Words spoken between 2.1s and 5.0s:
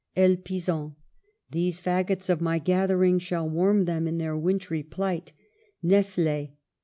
of my gathering Shall warm them in their wintry